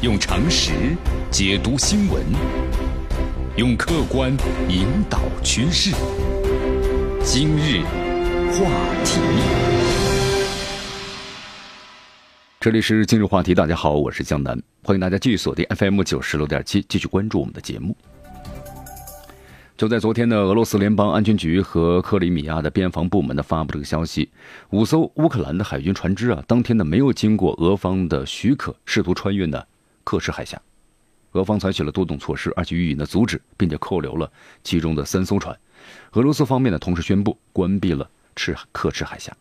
[0.00, 0.96] 用常识
[1.28, 2.22] 解读新闻，
[3.56, 4.30] 用客观
[4.68, 5.90] 引导趋势。
[7.24, 7.82] 今日
[8.52, 8.70] 话
[9.04, 9.20] 题，
[12.60, 13.56] 这里是今日话题。
[13.56, 17.96] 大家好，我是江南，欢迎大家继续锁定 FM 九十六点七，继续关注我们的节目。
[19.76, 24.30] 就在昨天呢，俄罗斯联邦安全局和克里米亚的边防部门呢发布这个消息，
[24.70, 29.60] 五艘乌克兰的海军船只啊，当天呢没有经过俄方的许可，试图穿越呢
[30.08, 30.58] 克什海峡。
[31.32, 34.32] 俄方采取了多种措施，而且予以呢阻止，并且扣留了
[34.64, 35.54] 其中的三艘船。
[36.12, 39.36] 俄罗斯方面呢同时宣布关闭了赤克赤海峡。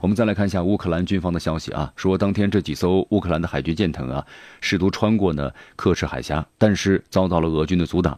[0.00, 4.24] 我们再来看一下乌克兰军方的消息啊，说当天这几艘乌克兰的海军舰艇啊，
[4.60, 8.16] 试图穿过呢克赤海峡，但是遭到了俄军的阻挡。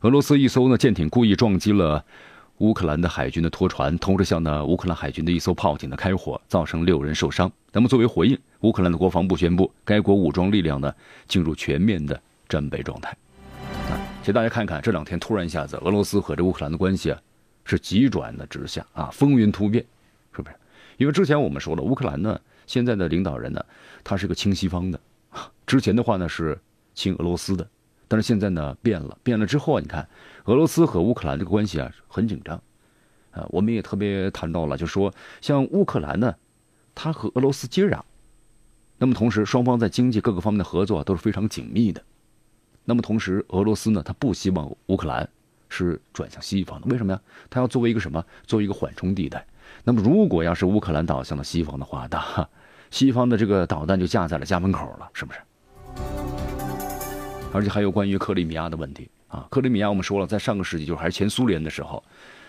[0.00, 2.04] 俄罗斯一艘呢舰艇故意撞击了
[2.58, 7.50] 乌克兰的海军的拖船，同时向呢乌克兰海军的一艘炮艇呢开火，造成六人受伤。
[7.72, 10.92] 那么作为回应，乌克兰的国防部宣布，该国武装力量呢
[11.26, 13.10] 进入全面的战备状态。
[13.90, 17.20] 啊，其实大家看看这两天突然一下子，俄罗斯和这乌克兰的关系啊
[17.64, 19.84] 是急转的直下啊，风云突变，
[20.32, 20.56] 是不是？
[20.96, 23.64] 因为之前我们说了，乌克兰呢现在的领导人呢
[24.02, 25.00] 他是个亲西方的，
[25.66, 26.58] 之前的话呢是
[26.94, 27.66] 亲俄罗斯的。
[28.10, 30.08] 但是现在呢变了，变了之后啊，你看
[30.44, 32.56] 俄罗斯和乌克兰这个关系啊很紧张，
[33.30, 36.34] 啊，我们也特别谈到了，就说像乌克兰呢，
[36.94, 38.00] 它和俄罗斯接壤，
[38.98, 42.02] 那么同时双方在经济各个方面的合作都是非常紧密的，
[42.84, 45.28] 那么同时俄罗斯呢，他不希望乌克兰
[45.68, 47.20] 是转向西方的，为什么呀？
[47.48, 48.24] 他要作为一个什么？
[48.44, 49.46] 作为一个缓冲地带。
[49.84, 52.48] 那么如果要是乌克兰倒向了西方的话，那
[52.90, 55.38] 西方的这个导弹就架在了家门口了，是不是？
[57.52, 59.46] 而且还有关于克里米亚的问题啊！
[59.50, 62.02] 克里米亚我们说了，在上个世纪，就是还是前苏联的时候，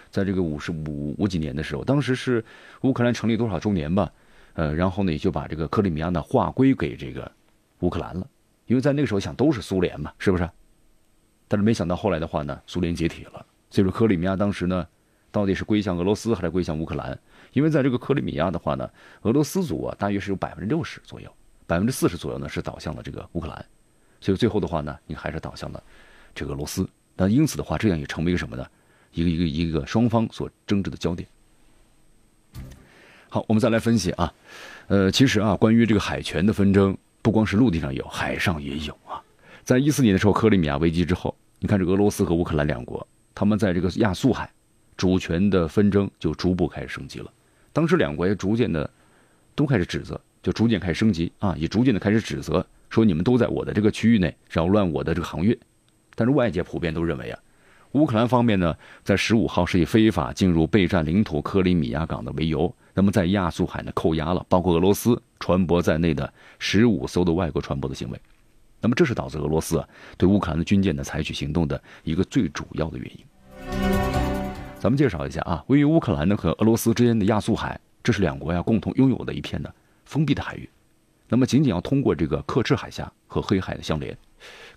[0.09, 2.43] 在这个五十五五几年的时候，当时是
[2.81, 4.11] 乌克兰成立多少周年吧？
[4.59, 7.31] 呃，然后呢，也就把这个克里米亚呢划归给这个
[7.79, 8.29] 乌克兰了，
[8.65, 10.49] 因为在那个时候想都是苏联嘛，是不是？
[11.47, 14.85] 但是没想到后来的话呢，苏联解体了，所以说克里米亚当时呢，
[15.31, 17.17] 到底是归向俄罗斯还是归向乌克兰？
[17.53, 18.89] 因为在这个克里米亚的话呢，
[19.21, 21.33] 俄罗斯族啊，大约是有百分之六十左右，
[21.65, 23.65] 百分之四十左右呢是倒向了这个乌克兰。
[24.19, 25.81] 所以最后的话呢，你还是倒向了
[26.35, 26.85] 这个俄罗斯。
[27.15, 28.67] 那因此的话，这样也成为一个什么呢？
[29.13, 31.29] 一个一个一个双方所争执的焦点。
[33.31, 34.33] 好，我们再来分析啊，
[34.87, 39.21] 呃，其实啊，关于这个海权的纷争，不光是陆地上有，海上也有啊。
[39.63, 44.51] 在一四年的时候，克里米亚危机之后，你看这俄罗斯和乌克兰两国，他们在这个亚速海
[44.97, 47.31] 主权的纷争就逐步开始升级了。
[47.71, 48.89] 当时两国也逐渐的
[49.53, 52.65] 都开始指责，就逐渐开始升级啊，也逐渐的开始指责。
[52.89, 55.55] 说你们都在我的这个区域内扰乱我的这个航运，
[56.15, 57.39] 但是外界普遍都认为啊，
[57.91, 68.19] 乌克兰方面呢，在十五号是以非法进入备战领土克里米亚港的为由，那么在亚速海呢扣押了包括俄罗斯船舶在内的十五艘的外国船舶的行为，
[68.81, 69.87] 那么这是导致俄罗斯啊
[70.17, 73.19] 对乌克兰的军舰呢采取行动的一个最主要的原因。
[74.81, 79.69] 咱们介绍一下啊，位于乌克兰呢和俄罗斯之间的亚速海，这是两国呀共同拥有的一片呢
[80.03, 80.69] 封闭的海域。
[81.29, 84.17] 那么，仅仅要通过这个克赤海峡和黑海的相连。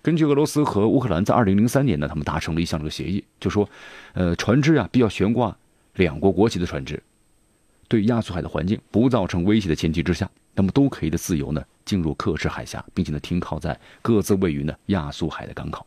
[0.01, 3.67] 根据俄罗斯和乌克兰在二零零三年呢，他们达成了一项这个协议，就说，
[4.13, 5.53] 呃，船只啊必要悬挂
[5.95, 7.03] 两国国旗的船只，
[7.93, 15.85] 对亚速海的环境不造成威胁的前提之下，那么都可以的自由呢进入克赤海峡，并且呢停靠在各自位于呢亚速海的港口。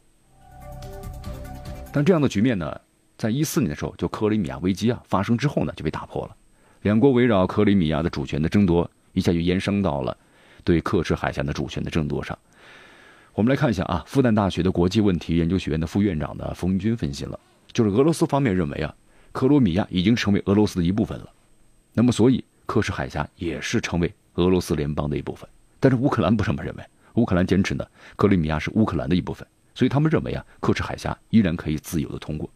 [1.92, 2.80] 但这样的局面呢，
[3.18, 6.36] 在一四年的时候，就克里米亚危机啊发生之后呢就被打破了，
[6.82, 10.16] 两国围绕克里米亚的主权的争夺一下就延伸到了。
[10.62, 12.38] 对克赤海峡的主权的争夺上，
[13.34, 17.36] 我们来看一下啊，复旦大学的国际问题研究学院的副院长呢冯军分析了，
[17.72, 18.94] 就是俄罗斯方面认为啊，
[19.32, 21.28] 克罗米亚已经成为俄罗斯的一部分了，
[21.98, 25.48] 那么所以克什海峡也是成为俄罗斯联邦的一部分。
[25.80, 26.84] 但是乌克兰不这么认为，
[27.14, 27.86] 乌克兰坚持呢，
[28.16, 32.50] 克里米亚是乌克兰的一部分，所以他们认为啊，克什海峡依然可以自由的通过。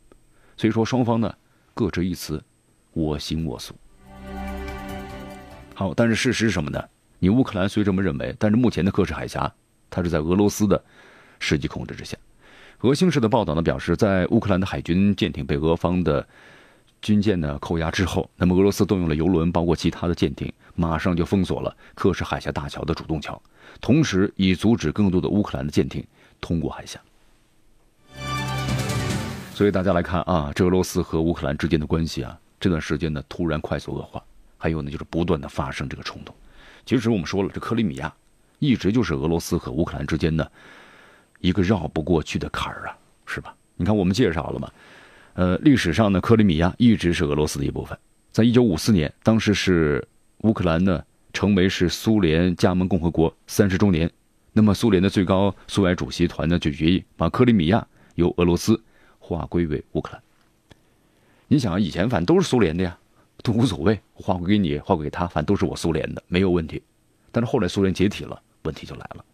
[0.58, 1.34] 所以说双方呢
[1.72, 2.42] 各执一词，
[2.92, 3.74] 我行我素。
[5.74, 6.84] 好，但是事实是什么呢？
[7.18, 9.50] 你乌克兰虽这么认为，但是目前的克什海峡，
[9.88, 10.84] 它是在俄罗斯的
[11.38, 12.14] 实际控制之下。
[12.80, 16.26] 俄新社的报道呢表示，在乌克兰的海军舰艇被俄方的
[17.02, 23.40] 军舰呢扣押之后，那么俄罗斯动用了油轮，包括其他的舰艇，马上就封锁了克什海峡大桥的主动桥，
[23.80, 26.04] 同时以阻止更多的乌克兰的舰艇
[26.40, 27.00] 通过海峡。
[29.54, 34.22] 所以大家来看啊，这俄罗斯和乌克兰之间的关系啊，这段时间呢突然快速恶化，
[34.56, 36.34] 还有呢就是不断的发生这个冲突。
[36.84, 38.12] 其实我们说了，这克里米亚
[38.58, 40.50] 一直就是俄罗斯和乌克兰之间的
[41.40, 42.96] 一个绕不过去的坎儿啊，
[43.26, 43.54] 是吧？
[43.76, 44.70] 你看我们介绍了嘛，
[45.34, 47.96] 呃，历史上呢，克里米亚一直是俄罗斯的一部分。
[48.30, 50.06] 在一九五四年，当时是
[50.38, 54.10] 乌克兰呢成为是苏联加盟共和国三十周年，
[54.52, 57.86] 那么苏联的最高苏维埃主席团呢就决议把克里米亚
[58.16, 58.80] 由俄罗斯
[59.18, 60.22] 划归为乌克兰。
[61.48, 62.96] 你想啊，以前反正都是苏联的呀，
[63.42, 66.82] 都无所谓，划归给你，划归给他，反正都是我苏联的，没有问题。
[67.32, 69.24] 但是后来苏联解体了，问题就来了。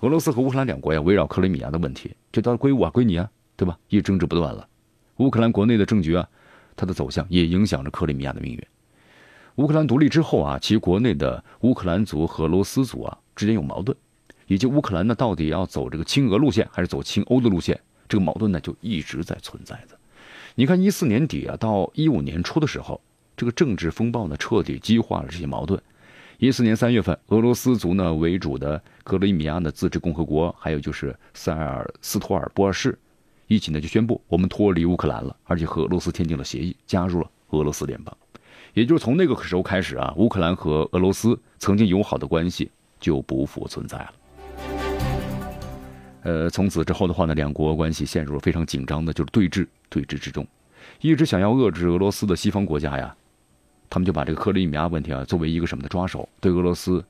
[0.00, 3.76] 俄罗斯和乌克兰两国呀，围绕克里米亚的问题，就到归我啊，归你啊，对吧？
[3.88, 4.68] 一争执不断了。
[5.18, 6.28] 乌克兰国内的政局啊，
[6.74, 8.66] 它的走向也影响着克里米亚的命运。
[9.56, 13.96] 乌克兰独立之后啊，其国内的乌克兰族和罗斯族啊之间有矛盾，
[14.46, 17.78] 以及乌克兰呢到底要走这个亲俄路线还是走亲欧的路线，
[18.08, 19.96] 这个矛盾呢就一直在存在着。
[20.54, 23.00] 你看一四年底啊到一五年初的时候，
[23.36, 25.80] 这个政治风暴呢彻底激化了这些矛盾。
[26.38, 32.96] 一四年三月份，俄罗斯族呢为主的克里米亚的自治共和国，还有就是塞尔斯托尔波尔市，
[33.48, 38.16] 一起呢就宣布我们脱离乌克兰了，而且和俄罗斯签订了协议，加入了俄罗斯联邦。
[38.74, 44.12] 也就是从那个时候开始啊，乌克兰和俄罗斯曾经友好的关系就不复存在了。
[46.22, 50.46] 呃，从此之后的话呢，两国关系陷入了非常紧张的，就是对峙对峙之中，
[51.00, 53.16] 一直想要遏制俄罗斯的西方国家呀。
[53.88, 57.02] 他们就把这个克里米亚问题啊作为一个什么的抓手，对俄罗斯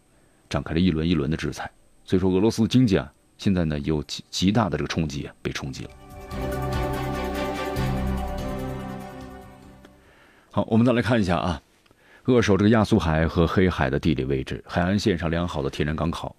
[0.48, 1.68] 展开了一轮一轮的制裁。
[2.04, 5.90] 所以说，俄罗斯经济啊现在呢有极极大的这个冲击啊，被冲击了。
[10.50, 11.62] 好，我们再来看一下啊，
[12.24, 16.34] 扼守这个亚速海和黑海的地理位置，海岸线上良好的天然港口，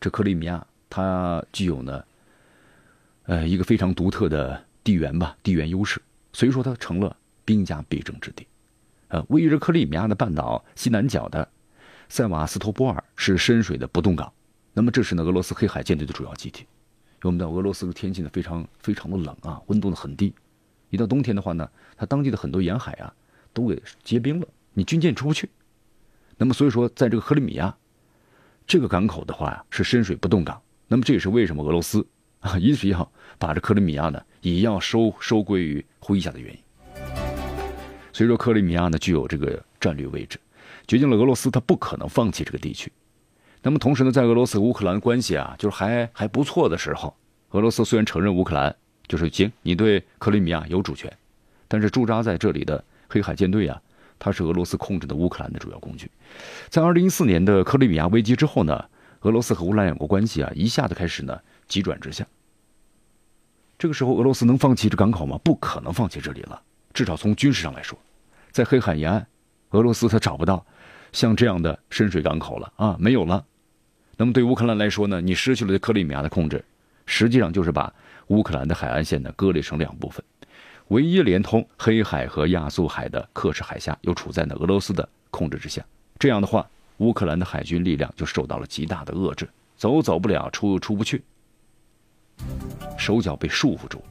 [0.00, 2.02] 这克里米亚它具有呢，
[3.24, 6.00] 呃一个非常独特的地缘吧，地缘优势，
[6.32, 7.14] 所以说它成了
[7.44, 8.46] 兵家必争之地。
[9.08, 11.46] 呃，位于这克里米亚的半岛西南角的
[12.08, 14.32] 塞瓦斯托波尔是深水的不动港，
[14.72, 16.64] 那么这是呢俄罗斯黑海舰队的主要基地。
[17.28, 20.34] 我们知道俄罗斯的天气呢非常非常的冷啊，温度呢很低，
[20.90, 23.12] 一到冬天的话呢，它当地的很多沿海啊
[23.52, 25.48] 都给结冰了，你军舰出不去。
[26.36, 27.74] 那么所以说，在这个克里米亚
[28.66, 32.06] 这个港口的话呀是深水不动港，那么这也是为什么俄罗斯
[32.40, 36.58] 啊 一直要把这克里米亚呢也要收收归于麾下的原因。
[38.12, 40.38] 所以说，克里米亚呢具有这个战略位置，
[40.86, 42.92] 决定了俄罗斯它不可能放弃这个地区。
[43.66, 47.16] 那么同时呢，在俄罗斯乌克兰关系啊就是还还不错的时候，
[47.52, 48.76] 俄罗斯虽然承认乌克兰
[49.08, 51.10] 就是行，你对克里米亚有主权，
[51.66, 53.80] 但是驻扎在这里的黑海舰队啊，
[54.18, 56.10] 它是俄罗斯控制的乌克兰的主要工具。
[56.68, 58.84] 在二零一四年的克里米亚危机之后呢，
[59.22, 62.26] 俄罗斯和乌克兰两国关系啊一下子开始呢急转直下。
[63.78, 65.40] 这个时候，俄罗斯能放弃这港口吗？
[65.42, 66.60] 不可能放弃这里了。
[66.92, 67.98] 至少从军事上来说，
[68.50, 69.26] 在黑海沿岸，
[69.70, 70.64] 俄罗斯它找不到
[71.12, 73.42] 像这样的深水港口了啊，没有了。
[74.16, 76.64] 那么对乌克兰来说呢，你失去了对克里米亚的控制，
[77.06, 77.92] 实际上就是把
[78.28, 80.24] 乌克兰的海岸线呢割裂成两部分，
[80.88, 85.84] 唯一连通黑海和亚速海的克什海峡又处在呢俄罗斯的控制之下。
[86.18, 86.68] 这样的话，
[86.98, 91.22] 乌克兰的海军力量就受到了极大的遏制，走走不了，出又出不去，
[92.96, 94.02] 手脚被束缚住。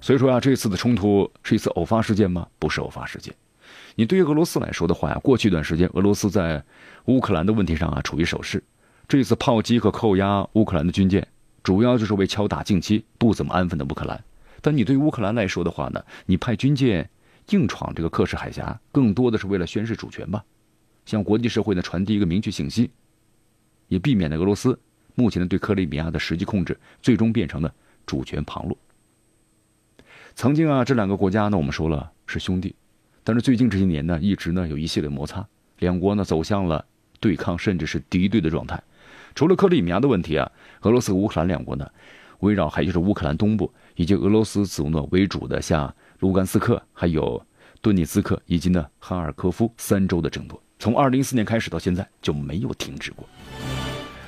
[0.00, 2.44] 所以说啊，这次的冲突是一次偶发事件吗？
[2.58, 3.32] 不是偶发事件。
[3.94, 6.62] 你对于俄罗斯来说的话呀，过去一段时间，俄罗斯在
[7.06, 8.62] 乌克兰的问题上啊处于守势。
[9.08, 11.26] 这次炮击和扣押乌克兰的军舰，
[11.62, 14.22] 主要就是为敲打近期不怎么安分的乌克兰。
[14.60, 17.10] 但你对乌克兰来说的话呢，你派军舰
[17.50, 20.42] 硬闯这个克什海峡，更多的是为了宣示主权吧，
[21.04, 22.90] 向国际社会呢传递一个明确信息，
[23.88, 24.78] 也避免了俄罗斯
[25.16, 27.74] 目前的对克里米亚的实际控制最终变成了
[28.06, 28.78] 主权旁落。
[30.34, 32.74] 曾经啊，这两个国家呢，我们说了是兄弟，
[33.24, 35.46] 但是最近这些年呢，一直呢有一系列摩擦，
[35.78, 36.84] 两国呢走向了
[37.20, 38.82] 对抗，甚至是敌对的状态。
[39.34, 40.50] 除了克里米亚的问题啊，
[40.82, 41.88] 俄罗斯和、乌克兰两国呢，
[42.40, 47.40] 围绕还就是乌克兰东部以及俄罗斯族诺为主的像卢甘斯克、还有
[47.80, 53.26] 顿涅茨克以及呢哈尔科夫三州的争夺，从二零一四年开始到现在就没有停止过。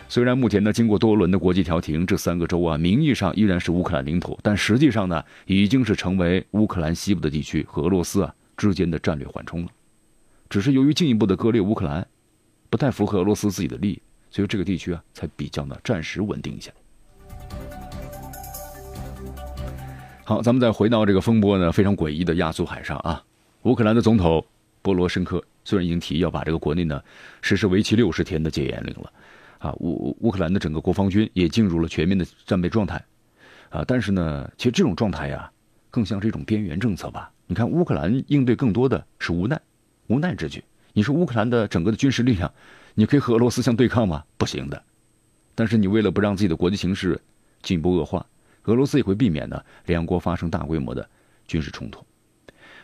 [0.08, 9.68] 虽然目前呢，经过多轮的国际调停，这三个州啊，名义上依然是乌克兰领土，但实际上呢，已经是成为乌克兰西部的地区和俄罗斯啊之间的战略缓冲了。
[10.48, 12.06] 只是由于进一步的割裂乌克兰，
[12.70, 16.70] 不太符合俄罗斯自己的利益，所以这个地区啊才比较呢暂时稳定一下。
[20.24, 23.22] 好，咱们再回到这个风波呢非常诡异的亚速海上啊，
[23.62, 24.44] 乌克兰的总统
[24.82, 27.02] 波罗申科虽然已经提议要把这个国内呢
[27.42, 29.12] 实施为期六十天的戒严令了。
[29.58, 33.02] 啊，乌乌克兰的整个国防军也进入了全面的战备状态，
[33.70, 35.50] 啊，但是呢，其实这种状态呀，
[35.94, 37.30] 更像是一种边缘政策吧。
[37.46, 39.60] 你看，乌克兰应对更多的是无奈，
[40.08, 40.64] 无奈之举。
[40.92, 42.52] 你说乌克兰的整个的军事力量，
[42.94, 44.24] 你可以和俄罗斯相对抗吗？
[44.36, 44.82] 不行的。
[45.54, 47.20] 但是你为了不让自己的国际形势
[47.62, 48.26] 进一步恶化，
[48.64, 51.08] 俄罗斯也会避免呢两国发生大规模的
[51.46, 52.04] 军事冲突。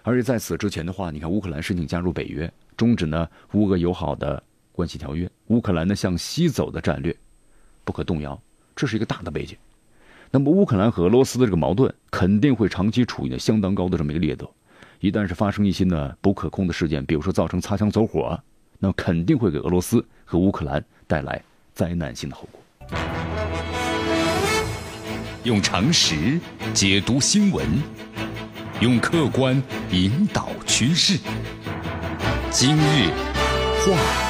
[0.02, 4.40] 而且在此之前的话，你看乌克兰申请加入北约，终止呢乌俄友好的
[4.70, 7.16] 关系条约，乌克兰呢向西走的战略
[7.82, 8.40] 不可动摇，
[8.76, 9.58] 这是一个大的背景。
[10.32, 14.48] 那么乌克兰和俄罗斯的这个矛盾肯定会长期处于呢相当高的这么一个烈度，
[15.00, 18.40] 一旦是发生一些呢不可控的事件，比如说造成擦枪走火，
[18.78, 21.42] 那肯定会给俄罗斯和乌克兰带来
[21.74, 22.60] 灾难性的后果。
[25.42, 26.38] 用常识
[26.72, 27.66] 解读新闻，
[28.80, 29.60] 用客观
[29.90, 31.18] 引导趋势。
[32.50, 33.10] 今日
[33.80, 34.29] 话